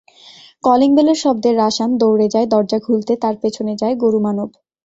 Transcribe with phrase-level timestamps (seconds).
[0.63, 4.49] কলিংবেলের শব্দে রাশাদ দৌড়ে যায় দরজা খুলতে, তার পেছনে যায় গরু মানব।